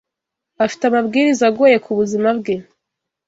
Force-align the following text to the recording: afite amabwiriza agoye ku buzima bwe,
afite 0.65 0.83
amabwiriza 0.85 1.43
agoye 1.49 1.77
ku 1.85 1.91
buzima 1.99 2.29
bwe, 2.39 2.55